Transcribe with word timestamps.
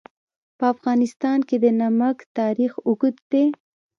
په 0.57 0.65
افغانستان 0.73 1.39
کې 1.47 1.55
د 1.63 1.65
نمک 1.81 2.17
تاریخ 2.37 2.71
اوږد 2.87 3.15
دی. 3.31 3.45